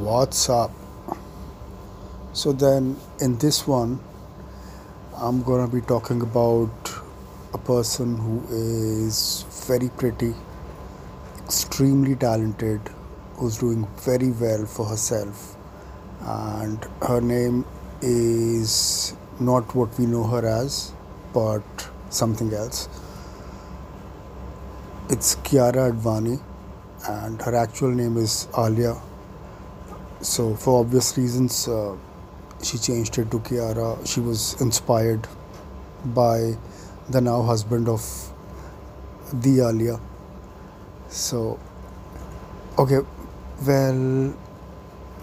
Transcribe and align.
What's 0.00 0.50
up? 0.50 0.72
So, 2.34 2.52
then 2.52 2.98
in 3.18 3.38
this 3.38 3.66
one, 3.66 3.98
I'm 5.16 5.42
gonna 5.42 5.68
be 5.68 5.80
talking 5.80 6.20
about 6.20 6.90
a 7.54 7.58
person 7.58 8.18
who 8.18 8.42
is 8.50 9.46
very 9.66 9.88
pretty, 9.88 10.34
extremely 11.44 12.14
talented, 12.14 12.82
who's 13.36 13.56
doing 13.56 13.88
very 13.96 14.32
well 14.32 14.66
for 14.66 14.84
herself, 14.84 15.56
and 16.20 16.86
her 17.00 17.22
name 17.22 17.64
is 18.02 19.14
not 19.40 19.74
what 19.74 19.98
we 19.98 20.04
know 20.04 20.24
her 20.24 20.46
as, 20.46 20.92
but 21.32 21.88
something 22.10 22.52
else. 22.52 22.90
It's 25.08 25.36
Kiara 25.36 25.90
Advani, 25.90 26.38
and 27.08 27.40
her 27.40 27.54
actual 27.56 27.92
name 27.92 28.18
is 28.18 28.46
Alia. 28.58 28.96
So, 30.20 30.54
for 30.54 30.80
obvious 30.80 31.16
reasons, 31.18 31.68
uh, 31.68 31.96
she 32.62 32.78
changed 32.78 33.18
it 33.18 33.30
to 33.30 33.38
Kiara. 33.38 34.06
She 34.06 34.20
was 34.20 34.60
inspired 34.60 35.26
by 36.04 36.56
the 37.08 37.20
now 37.20 37.42
husband 37.42 37.88
of 37.88 38.02
the 39.32 39.60
Alia. 39.60 40.00
So, 41.08 41.58
okay, 42.78 43.00
well, 43.66 44.34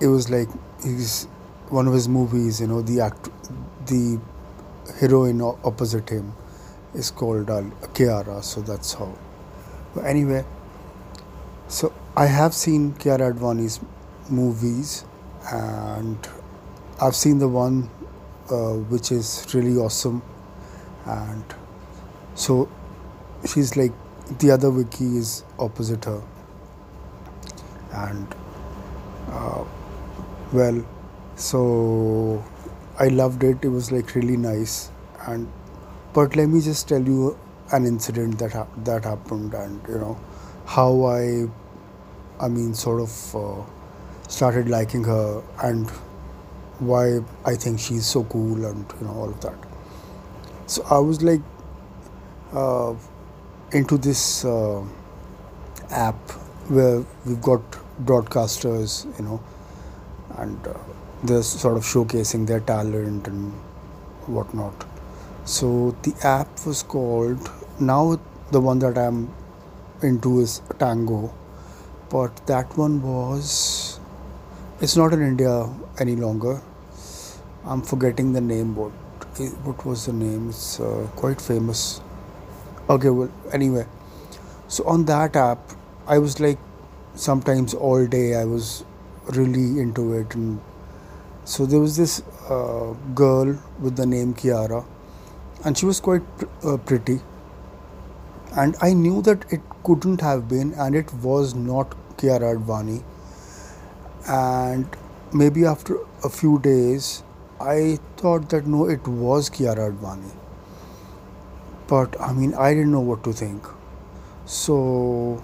it 0.00 0.06
was 0.06 0.30
like 0.30 0.48
he's 0.82 1.24
one 1.70 1.88
of 1.88 1.94
his 1.94 2.08
movies. 2.08 2.60
You 2.60 2.66
know, 2.66 2.82
the 2.82 3.00
act, 3.00 3.30
the 3.86 4.20
heroine 5.00 5.40
opposite 5.40 6.10
him 6.10 6.34
is 6.94 7.10
called 7.10 7.50
Al- 7.50 7.72
Kiara. 7.94 8.42
So 8.44 8.60
that's 8.60 8.94
how. 8.94 9.16
But 9.94 10.04
anyway, 10.04 10.44
so 11.68 11.92
I 12.16 12.26
have 12.26 12.54
seen 12.54 12.92
Kiara 12.94 13.32
Advani's 13.34 13.80
movies, 14.30 15.04
and 15.52 16.18
I've 17.00 17.16
seen 17.16 17.38
the 17.38 17.48
one 17.48 17.90
uh, 18.50 18.74
which 18.74 19.12
is 19.12 19.46
really 19.54 19.76
awesome, 19.76 20.22
and 21.06 21.44
so 22.34 22.68
she's 23.46 23.76
like 23.76 23.92
the 24.38 24.50
other 24.50 24.70
Vicky 24.70 25.16
is 25.16 25.44
opposite 25.58 26.04
her, 26.04 26.22
and 27.92 28.34
uh, 29.30 29.64
well, 30.52 30.84
so 31.36 32.44
I 32.98 33.08
loved 33.08 33.44
it. 33.44 33.58
It 33.62 33.68
was 33.68 33.92
like 33.92 34.14
really 34.14 34.36
nice, 34.36 34.90
and 35.26 35.50
but 36.12 36.36
let 36.36 36.48
me 36.48 36.60
just 36.60 36.88
tell 36.88 37.02
you 37.02 37.36
an 37.72 37.86
incident 37.86 38.38
that 38.38 38.52
hap 38.52 38.68
that 38.84 39.04
happened, 39.04 39.54
and 39.54 39.80
you 39.88 39.96
know 39.96 40.18
how 40.66 41.04
I, 41.04 41.48
I 42.40 42.48
mean, 42.48 42.74
sort 42.74 43.00
of 43.00 43.36
uh, 43.36 43.62
started 44.28 44.68
liking 44.68 45.04
her, 45.04 45.42
and 45.62 45.88
why 46.78 47.20
I 47.44 47.54
think 47.54 47.80
she's 47.80 48.06
so 48.06 48.24
cool, 48.24 48.64
and 48.64 48.84
you 49.00 49.06
know 49.06 49.14
all 49.14 49.28
of 49.28 49.40
that. 49.40 49.56
So 50.66 50.84
I 50.90 50.98
was 50.98 51.22
like 51.22 51.42
uh, 52.52 52.94
into 53.72 53.98
this 53.98 54.44
uh, 54.44 54.82
app 55.90 56.30
where 56.68 57.04
we've 57.26 57.42
got 57.42 57.60
broadcasters, 58.02 59.06
you 59.18 59.24
know, 59.24 59.42
and 60.38 60.66
uh, 60.66 60.74
they're 61.22 61.42
sort 61.42 61.76
of 61.76 61.82
showcasing 61.84 62.46
their 62.46 62.60
talent 62.60 63.28
and 63.28 63.52
whatnot. 64.26 64.86
So 65.44 65.96
the 66.02 66.14
app 66.22 66.66
was 66.66 66.82
called 66.82 67.50
now 67.78 68.18
the 68.50 68.60
one 68.60 68.78
that 68.78 68.96
I'm 68.96 69.32
into 70.02 70.40
is 70.40 70.62
Tango, 70.78 71.34
but 72.08 72.46
that 72.46 72.76
one 72.78 73.02
was 73.02 73.83
it's 74.84 74.96
not 74.96 75.14
in 75.14 75.22
India 75.22 75.52
any 75.98 76.16
longer. 76.16 76.60
I'm 77.64 77.82
forgetting 77.82 78.32
the 78.34 78.40
name. 78.40 78.74
What 78.76 78.92
what 79.68 79.84
was 79.90 80.06
the 80.06 80.12
name? 80.12 80.48
It's 80.50 80.80
uh, 80.80 81.08
quite 81.16 81.40
famous. 81.40 81.84
Okay, 82.96 83.10
well 83.10 83.32
anyway, 83.52 83.86
so 84.68 84.84
on 84.94 85.06
that 85.06 85.36
app, 85.36 85.58
I 86.06 86.18
was 86.18 86.38
like 86.40 86.58
sometimes 87.14 87.74
all 87.74 88.06
day 88.06 88.26
I 88.34 88.44
was 88.44 88.84
really 89.38 89.80
into 89.86 90.12
it, 90.20 90.34
and 90.34 90.60
so 91.44 91.66
there 91.66 91.80
was 91.80 91.96
this 91.96 92.22
uh, 92.50 92.92
girl 93.22 93.56
with 93.80 93.96
the 93.96 94.06
name 94.06 94.34
Kiara, 94.34 94.84
and 95.64 95.78
she 95.78 95.86
was 95.86 96.00
quite 96.00 96.28
pr- 96.38 96.68
uh, 96.74 96.76
pretty 96.76 97.20
and 98.56 98.76
I 98.80 98.92
knew 98.92 99.20
that 99.22 99.52
it 99.52 99.60
couldn't 99.82 100.20
have 100.20 100.48
been, 100.48 100.74
and 100.74 100.94
it 100.94 101.12
was 101.14 101.54
not 101.54 101.94
Kiara 102.18 102.56
Advani. 102.56 103.02
And 104.28 104.86
maybe 105.32 105.64
after 105.64 105.98
a 106.24 106.28
few 106.28 106.58
days, 106.58 107.22
I 107.60 107.98
thought 108.16 108.50
that 108.50 108.66
no, 108.66 108.86
it 108.88 109.06
was 109.06 109.50
Kiara 109.50 109.90
Advani. 109.92 110.32
But 111.86 112.18
I 112.20 112.32
mean, 112.32 112.54
I 112.54 112.72
didn't 112.74 112.92
know 112.92 113.00
what 113.00 113.22
to 113.24 113.32
think. 113.32 113.64
So 114.46 115.42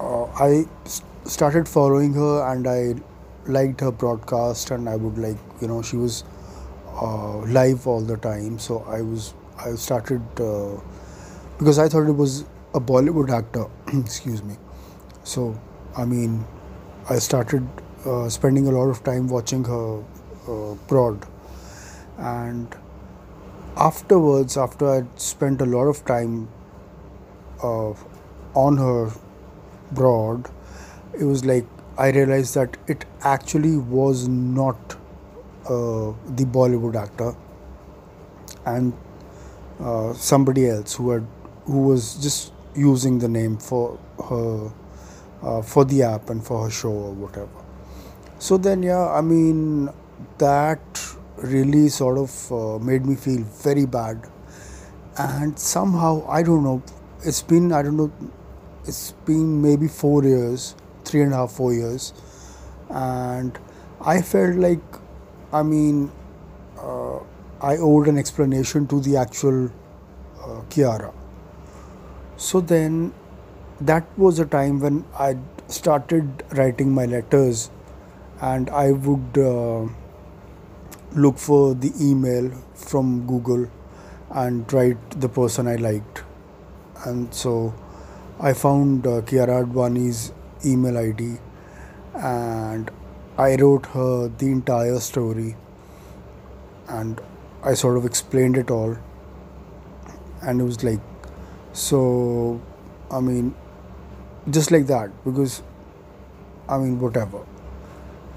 uh, 0.00 0.24
I 0.48 0.66
started 1.24 1.68
following 1.68 2.14
her, 2.14 2.50
and 2.52 2.66
I 2.66 2.94
liked 3.46 3.80
her 3.80 3.90
broadcast, 3.90 4.70
and 4.70 4.88
I 4.88 4.96
would 4.96 5.18
like, 5.18 5.36
you 5.60 5.68
know, 5.68 5.82
she 5.82 5.96
was 5.96 6.24
uh, 7.00 7.38
live 7.40 7.86
all 7.86 8.00
the 8.00 8.16
time. 8.16 8.58
So 8.58 8.84
I 8.88 9.02
was, 9.02 9.34
I 9.58 9.74
started. 9.74 10.22
Uh, 10.40 10.80
because 11.58 11.78
I 11.78 11.88
thought 11.88 12.08
it 12.08 12.12
was 12.12 12.44
a 12.74 12.80
Bollywood 12.80 13.30
actor. 13.30 13.66
Excuse 13.98 14.42
me. 14.42 14.56
So, 15.24 15.58
I 15.96 16.04
mean, 16.04 16.44
I 17.08 17.18
started 17.18 17.66
uh, 18.06 18.28
spending 18.28 18.66
a 18.68 18.70
lot 18.70 18.88
of 18.88 19.02
time 19.04 19.28
watching 19.28 19.64
her 19.64 20.02
uh, 20.48 20.74
prod, 20.88 21.26
and 22.18 22.74
afterwards, 23.76 24.56
after 24.56 24.88
I'd 24.90 25.20
spent 25.20 25.60
a 25.60 25.66
lot 25.66 25.86
of 25.86 26.04
time 26.04 26.48
uh, 27.62 27.92
on 28.54 28.76
her 28.78 29.10
broad, 29.92 30.48
it 31.14 31.24
was 31.24 31.44
like 31.44 31.66
I 31.98 32.10
realized 32.10 32.54
that 32.54 32.76
it 32.86 33.04
actually 33.22 33.76
was 33.76 34.28
not 34.28 34.96
uh, 35.66 36.12
the 36.40 36.44
Bollywood 36.58 36.96
actor, 36.96 37.34
and 38.64 38.92
uh, 39.80 40.12
somebody 40.14 40.68
else 40.68 40.94
who 40.94 41.10
had 41.10 41.26
who 41.66 41.82
was 41.82 42.14
just 42.16 42.52
using 42.74 43.18
the 43.18 43.28
name 43.28 43.56
for 43.58 43.98
her 44.28 44.72
uh, 45.42 45.62
for 45.62 45.84
the 45.84 46.02
app 46.02 46.30
and 46.30 46.44
for 46.44 46.64
her 46.64 46.70
show 46.70 46.90
or 46.90 47.12
whatever. 47.12 47.48
So 48.38 48.56
then, 48.56 48.82
yeah, 48.82 49.08
I 49.08 49.20
mean 49.20 49.90
that 50.38 50.80
really 51.36 51.88
sort 51.88 52.18
of 52.18 52.52
uh, 52.52 52.78
made 52.78 53.06
me 53.06 53.14
feel 53.16 53.42
very 53.62 53.86
bad, 53.86 54.26
and 55.18 55.58
somehow 55.58 56.26
I 56.28 56.42
don't 56.42 56.64
know. 56.64 56.82
It's 57.22 57.42
been 57.42 57.72
I 57.72 57.82
don't 57.82 57.96
know. 57.96 58.12
It's 58.86 59.12
been 59.26 59.60
maybe 59.62 59.88
four 59.88 60.24
years, 60.24 60.74
three 61.04 61.22
and 61.22 61.32
a 61.32 61.36
half, 61.36 61.52
four 61.52 61.72
years, 61.74 62.12
and 62.88 63.58
I 64.00 64.22
felt 64.22 64.56
like, 64.56 64.80
I 65.52 65.62
mean, 65.62 66.10
uh, 66.78 67.18
I 67.60 67.76
owed 67.76 68.08
an 68.08 68.16
explanation 68.16 68.86
to 68.88 69.00
the 69.00 69.16
actual 69.18 69.66
uh, 70.42 70.62
Kiara. 70.70 71.12
So 72.36 72.60
then 72.60 73.12
that 73.80 74.06
was 74.18 74.38
a 74.38 74.44
time 74.44 74.80
when 74.80 75.04
I 75.18 75.36
started 75.68 76.44
writing 76.52 76.92
my 76.92 77.06
letters 77.06 77.70
and 78.40 78.68
I 78.70 78.92
would 78.92 79.38
uh, 79.38 79.86
look 81.12 81.38
for 81.38 81.74
the 81.74 81.92
email 82.00 82.50
from 82.74 83.26
Google 83.26 83.70
and 84.30 84.70
write 84.72 85.20
the 85.20 85.28
person 85.28 85.66
I 85.66 85.76
liked. 85.76 86.22
And 87.04 87.32
so 87.34 87.74
I 88.38 88.52
found 88.52 89.06
uh, 89.06 89.22
Kiara 89.22 89.64
Advani's 89.64 90.32
email 90.64 90.98
ID 90.98 91.38
and 92.14 92.90
I 93.38 93.56
wrote 93.56 93.86
her 93.86 94.28
the 94.28 94.46
entire 94.46 94.98
story 95.00 95.56
and 96.88 97.20
I 97.62 97.74
sort 97.74 97.96
of 97.96 98.04
explained 98.04 98.56
it 98.58 98.70
all 98.70 98.96
and 100.42 100.60
it 100.60 100.64
was 100.64 100.82
like 100.82 101.00
so 101.72 102.60
I 103.10 103.20
mean 103.20 103.54
just 104.48 104.70
like 104.70 104.86
that 104.86 105.10
because 105.24 105.62
I 106.68 106.78
mean 106.78 107.00
whatever. 107.00 107.44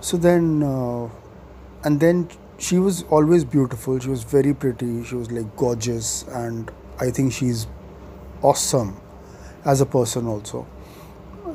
So 0.00 0.16
then 0.16 0.62
uh, 0.62 1.08
and 1.84 2.00
then 2.00 2.28
she 2.58 2.78
was 2.78 3.02
always 3.04 3.44
beautiful. 3.44 3.98
She 3.98 4.08
was 4.08 4.22
very 4.22 4.54
pretty. 4.54 5.04
She 5.04 5.14
was 5.14 5.30
like 5.30 5.56
gorgeous 5.56 6.22
and 6.28 6.70
I 7.00 7.10
think 7.10 7.32
she's 7.32 7.66
awesome 8.42 8.96
as 9.64 9.80
a 9.80 9.86
person 9.86 10.26
also. 10.26 10.66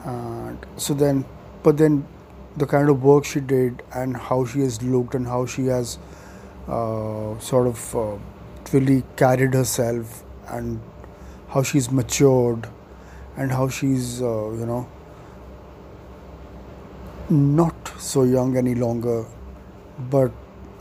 And 0.05 0.65
so 0.77 0.93
then 0.93 1.25
but 1.63 1.77
then 1.77 2.05
the 2.57 2.65
kind 2.65 2.89
of 2.89 3.03
work 3.03 3.25
she 3.25 3.39
did 3.39 3.81
and 3.93 4.15
how 4.15 4.45
she 4.45 4.59
has 4.59 4.81
looked 4.83 5.15
and 5.15 5.25
how 5.25 5.45
she 5.45 5.67
has 5.67 5.97
uh, 6.67 7.37
sort 7.39 7.67
of 7.67 7.95
uh, 7.95 8.15
really 8.71 9.03
carried 9.15 9.53
herself 9.53 10.23
and 10.47 10.79
how 11.49 11.63
she's 11.63 11.91
matured 11.91 12.67
and 13.37 13.51
how 13.51 13.67
she's 13.67 14.21
uh, 14.21 14.51
you 14.51 14.65
know 14.65 14.87
not 17.29 17.91
so 17.97 18.23
young 18.23 18.57
any 18.57 18.75
longer, 18.75 19.25
but 20.09 20.31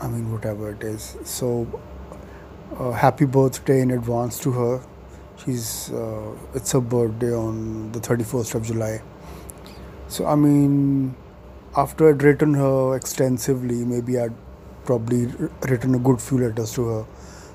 I 0.01 0.07
mean, 0.07 0.31
whatever 0.31 0.71
it 0.71 0.83
is. 0.83 1.15
So, 1.23 1.67
uh, 2.77 2.91
happy 2.91 3.25
birthday 3.25 3.81
in 3.81 3.91
advance 3.91 4.39
to 4.39 4.51
her. 4.51 4.81
She's 5.37 5.91
uh, 5.91 6.35
it's 6.53 6.71
her 6.73 6.81
birthday 6.81 7.33
on 7.33 7.91
the 7.91 7.99
31st 7.99 8.55
of 8.55 8.63
July. 8.63 9.01
So, 10.07 10.25
I 10.25 10.35
mean, 10.35 11.15
after 11.75 12.09
I'd 12.09 12.21
written 12.21 12.53
her 12.53 12.95
extensively, 12.95 13.83
maybe 13.85 14.19
I'd 14.19 14.33
probably 14.85 15.27
written 15.67 15.95
a 15.95 15.99
good 15.99 16.21
few 16.21 16.39
letters 16.39 16.73
to 16.73 16.85
her. 16.87 17.05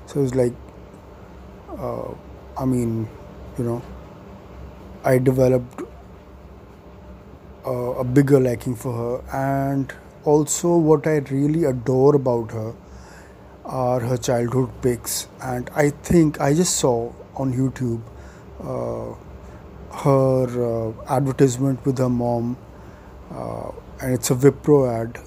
So, 0.07 0.23
it's 0.23 0.35
like, 0.35 0.53
uh, 1.77 2.11
I 2.57 2.65
mean, 2.65 3.07
you 3.57 3.63
know, 3.63 3.81
I 5.03 5.17
developed 5.17 5.81
uh, 7.65 7.71
a 7.71 8.03
bigger 8.03 8.39
liking 8.39 8.75
for 8.75 8.93
her, 8.93 9.37
and 9.37 9.93
also 10.25 10.75
what 10.75 11.07
I 11.07 11.17
really 11.31 11.63
adore 11.63 12.15
about 12.15 12.51
her 12.51 12.73
are 13.65 13.99
her 13.99 14.17
childhood 14.17 14.69
pics. 14.81 15.27
And 15.41 15.69
I 15.75 15.91
think 15.91 16.41
I 16.41 16.53
just 16.53 16.75
saw 16.75 17.13
on 17.35 17.53
YouTube 17.53 18.01
uh, 18.61 19.15
her 20.03 20.89
uh, 20.89 20.93
advertisement 21.07 21.85
with 21.85 21.97
her 21.97 22.09
mom, 22.09 22.57
uh, 23.31 23.71
and 24.01 24.13
it's 24.13 24.31
a 24.31 24.35
Wipro 24.35 24.89
ad, 24.89 25.17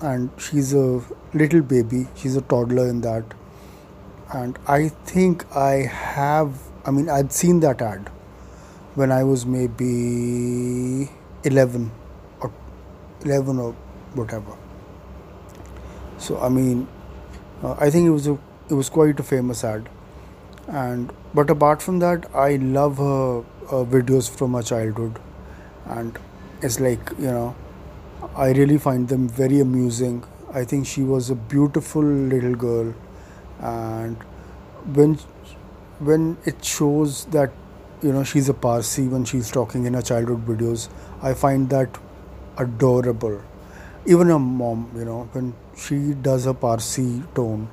and 0.00 0.30
she's 0.38 0.72
a 0.72 1.02
little 1.34 1.60
baby, 1.60 2.06
she's 2.14 2.36
a 2.36 2.42
toddler 2.42 2.88
in 2.88 3.02
that. 3.02 3.24
And 4.32 4.58
I 4.66 4.88
think 4.88 5.44
I 5.54 5.86
have, 5.86 6.58
I 6.86 6.90
mean, 6.90 7.10
I'd 7.10 7.32
seen 7.32 7.60
that 7.60 7.82
ad 7.82 8.10
when 8.94 9.10
I 9.12 9.24
was 9.24 9.46
maybe 9.46 11.10
11 11.44 11.90
or 12.40 12.52
11 13.24 13.58
or 13.58 13.72
whatever. 14.14 14.56
So 16.18 16.38
I 16.40 16.48
mean, 16.48 16.86
uh, 17.62 17.74
I 17.78 17.90
think 17.90 18.06
it 18.06 18.10
was 18.10 18.26
a 18.26 18.38
it 18.68 18.74
was 18.74 18.88
quite 18.88 19.18
a 19.18 19.22
famous 19.22 19.64
ad, 19.64 19.88
and 20.68 21.12
but 21.34 21.50
apart 21.50 21.82
from 21.82 21.98
that, 22.00 22.26
I 22.34 22.56
love 22.56 22.98
her 22.98 23.40
uh, 23.40 23.84
videos 23.96 24.30
from 24.30 24.54
her 24.54 24.62
childhood, 24.62 25.18
and 25.86 26.18
it's 26.60 26.78
like 26.80 27.10
you 27.18 27.26
know, 27.26 27.54
I 28.36 28.50
really 28.52 28.78
find 28.78 29.08
them 29.08 29.28
very 29.28 29.60
amusing. 29.60 30.24
I 30.52 30.64
think 30.64 30.86
she 30.86 31.02
was 31.02 31.30
a 31.30 31.34
beautiful 31.34 32.02
little 32.02 32.54
girl, 32.54 32.94
and 33.60 34.16
when 34.94 35.16
when 35.98 36.36
it 36.44 36.64
shows 36.64 37.24
that 37.26 37.50
you 38.02 38.12
know 38.12 38.24
she's 38.24 38.48
a 38.48 38.54
Parsi 38.54 39.06
when 39.08 39.24
she's 39.24 39.50
talking 39.50 39.86
in 39.86 39.94
her 39.94 40.02
childhood 40.02 40.44
videos, 40.46 40.88
I 41.22 41.34
find 41.34 41.70
that 41.70 41.96
adorable. 42.58 43.40
Even 44.06 44.28
her 44.28 44.38
mom, 44.38 44.90
you 44.96 45.04
know, 45.04 45.28
when 45.32 45.54
she 45.76 46.14
does 46.14 46.46
a 46.46 46.54
Parsi 46.54 47.22
tone, 47.34 47.68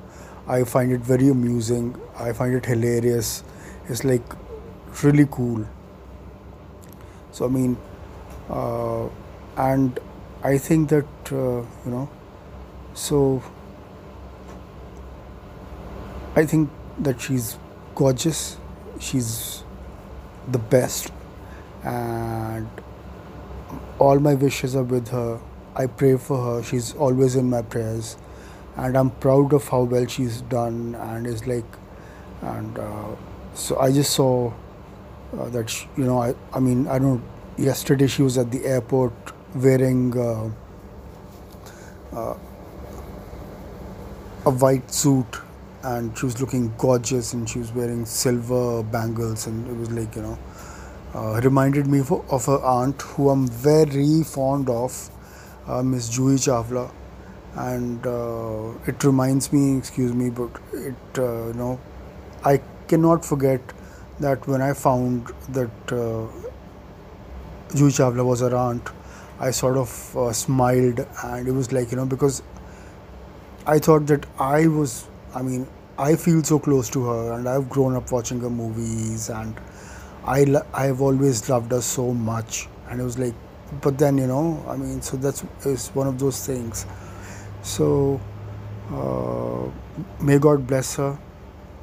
I 0.46 0.64
find 0.64 0.92
it 0.92 1.00
very 1.00 1.28
amusing. 1.28 2.00
I 2.16 2.32
find 2.32 2.54
it 2.54 2.66
hilarious. 2.66 3.42
It's 3.88 4.04
like 4.04 4.22
really 5.02 5.26
cool. 5.30 5.66
So 7.32 7.46
I 7.46 7.48
mean, 7.48 7.76
uh, 8.48 9.08
and 9.56 9.98
I 10.42 10.58
think 10.58 10.88
that 10.90 11.32
uh, 11.32 11.62
you 11.84 11.90
know, 11.90 12.08
so 12.94 13.42
I 16.36 16.46
think 16.46 16.70
that 16.98 17.20
she's 17.20 17.58
gorgeous. 17.94 18.56
She's 19.00 19.64
the 20.48 20.58
best, 20.58 21.12
and 21.84 22.68
all 23.98 24.18
my 24.18 24.34
wishes 24.34 24.76
are 24.76 24.82
with 24.82 25.08
her. 25.08 25.40
I 25.76 25.86
pray 25.86 26.16
for 26.16 26.38
her. 26.44 26.62
She's 26.62 26.94
always 26.94 27.36
in 27.36 27.50
my 27.50 27.62
prayers, 27.62 28.16
and 28.76 28.96
I'm 28.96 29.10
proud 29.10 29.52
of 29.52 29.68
how 29.68 29.82
well 29.82 30.06
she's 30.06 30.40
done. 30.42 30.94
And 30.94 31.26
is 31.26 31.46
like, 31.46 31.64
and 32.42 32.78
uh, 32.78 33.16
so 33.54 33.78
I 33.78 33.92
just 33.92 34.12
saw 34.12 34.52
uh, 35.38 35.48
that 35.50 35.70
sh 35.70 35.86
you 35.96 36.04
know 36.04 36.20
I 36.22 36.34
I 36.52 36.60
mean 36.60 36.88
I 36.88 36.98
don't. 36.98 37.22
Yesterday 37.56 38.06
she 38.06 38.22
was 38.22 38.38
at 38.38 38.50
the 38.50 38.64
airport 38.64 39.12
wearing 39.54 40.16
uh, 40.18 40.50
uh, 42.12 42.34
a 44.46 44.50
white 44.50 44.90
suit 44.92 45.40
and 45.82 46.16
she 46.16 46.26
was 46.26 46.40
looking 46.40 46.72
gorgeous 46.76 47.32
and 47.32 47.48
she 47.48 47.58
was 47.58 47.72
wearing 47.72 48.04
silver 48.04 48.82
bangles 48.82 49.46
and 49.46 49.66
it 49.66 49.76
was 49.76 49.90
like 49.90 50.14
you 50.14 50.22
know 50.22 50.38
uh, 51.14 51.40
reminded 51.42 51.86
me 51.86 52.00
of, 52.00 52.12
of 52.12 52.46
her 52.46 52.60
aunt 52.62 53.00
who 53.02 53.30
i'm 53.30 53.46
very 53.48 54.22
fond 54.22 54.68
of 54.68 55.10
uh, 55.66 55.82
miss 55.82 56.10
juhi 56.10 56.36
chawla. 56.36 56.90
And 57.56 58.06
uh, 58.06 58.78
it 58.86 59.02
reminds 59.02 59.52
me 59.52 59.76
excuse 59.76 60.12
me 60.12 60.30
but 60.30 60.50
it 60.72 61.18
uh, 61.18 61.48
you 61.48 61.54
know 61.54 61.80
i 62.44 62.60
cannot 62.86 63.24
forget 63.24 63.60
that 64.20 64.46
when 64.46 64.62
i 64.62 64.72
found 64.72 65.32
that 65.48 65.92
uh, 65.92 66.28
juhi 67.74 67.96
chawla 67.98 68.24
was 68.24 68.40
her 68.40 68.54
aunt 68.54 68.90
i 69.40 69.50
sort 69.50 69.76
of 69.76 70.16
uh, 70.16 70.32
smiled 70.32 71.04
and 71.24 71.48
it 71.48 71.52
was 71.52 71.72
like 71.72 71.90
you 71.90 71.96
know 71.96 72.06
because 72.06 72.42
i 73.66 73.78
thought 73.78 74.06
that 74.06 74.26
i 74.38 74.66
was 74.66 75.09
I 75.34 75.42
mean, 75.42 75.66
I 75.98 76.16
feel 76.16 76.42
so 76.42 76.58
close 76.58 76.88
to 76.90 77.04
her, 77.04 77.32
and 77.32 77.48
I've 77.48 77.68
grown 77.68 77.94
up 77.94 78.10
watching 78.10 78.40
her 78.40 78.50
movies, 78.50 79.28
and 79.30 79.54
I 80.24 80.44
lo- 80.44 80.66
I've 80.74 81.00
always 81.00 81.48
loved 81.48 81.70
her 81.72 81.80
so 81.80 82.12
much, 82.12 82.68
and 82.88 83.00
it 83.00 83.04
was 83.04 83.18
like, 83.18 83.34
but 83.80 83.98
then 83.98 84.18
you 84.18 84.26
know, 84.26 84.64
I 84.68 84.76
mean, 84.76 85.02
so 85.02 85.16
that's 85.16 85.44
is 85.64 85.88
one 85.90 86.08
of 86.08 86.18
those 86.18 86.44
things. 86.46 86.86
So, 87.62 88.20
uh, 88.92 89.70
may 90.20 90.38
God 90.38 90.66
bless 90.66 90.96
her, 90.96 91.18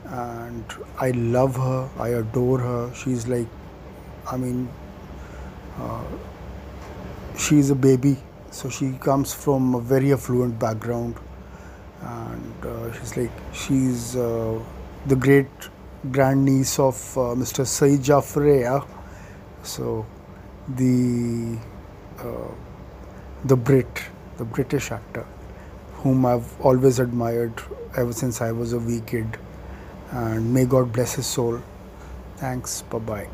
and 0.06 0.66
I 1.00 1.12
love 1.12 1.56
her, 1.56 1.90
I 2.00 2.10
adore 2.10 2.60
her. 2.60 2.94
She's 2.94 3.28
like, 3.28 3.48
I 4.30 4.38
mean, 4.38 4.68
uh, 5.80 6.04
she's 7.38 7.70
a 7.70 7.76
baby, 7.76 8.18
so 8.52 8.70
she 8.70 8.92
comes 8.94 9.34
from 9.34 9.76
a 9.76 9.80
very 9.80 10.12
affluent 10.14 10.60
background 10.60 11.16
and 12.02 12.66
uh, 12.66 12.92
she's 12.94 13.18
like 13.18 13.32
she's 13.54 14.16
uh, 14.16 14.60
the 15.08 15.16
great 15.16 15.48
grandniece 16.12 16.80
of 16.80 16.96
uh, 17.18 17.22
Mr. 17.36 17.66
Saeed 17.66 18.04
Jaffrey 18.04 18.64
so 19.64 20.06
the 20.70 21.58
uh, 22.20 22.52
the 23.46 23.56
Brit, 23.56 24.04
the 24.38 24.46
British 24.46 24.92
actor, 24.92 25.26
whom 25.96 26.26
I've 26.26 26.60
always 26.62 27.00
admired 27.00 27.54
ever 27.98 28.14
since 28.14 28.42
I 28.42 28.52
was 28.52 28.74
a 28.74 28.80
wee 28.80 29.02
kid, 29.06 29.38
and 30.12 30.54
may 30.54 30.66
God 30.66 30.94
bless 30.94 31.16
his 31.16 31.28
soul. 31.28 31.62
Thanks. 32.38 32.82
Bye 32.84 33.00
bye. 33.00 33.28